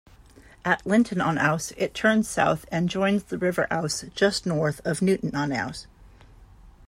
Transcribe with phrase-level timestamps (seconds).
[0.65, 5.85] At Linton-on-Ouse it turns south and joins the River Ouse just north of Newton-on-Ouse.